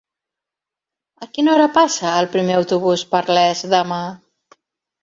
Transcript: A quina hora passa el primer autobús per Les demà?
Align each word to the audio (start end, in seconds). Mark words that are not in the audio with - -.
A 1.25 1.27
quina 1.35 1.53
hora 1.57 1.67
passa 1.75 2.15
el 2.23 2.31
primer 2.37 2.59
autobús 2.63 3.05
per 3.13 3.25
Les 3.37 3.65
demà? 3.77 4.03